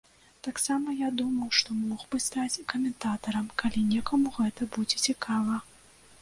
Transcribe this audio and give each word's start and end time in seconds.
Таксама 0.45 0.93
я 1.01 1.09
думаў, 1.19 1.51
што 1.57 1.75
мог 1.81 2.05
бы 2.15 2.21
стаць 2.29 2.63
каментатарам, 2.73 3.53
калі 3.63 3.85
некаму 3.93 4.33
гэта 4.39 4.69
будзе 4.79 4.97
цікава. 5.13 5.61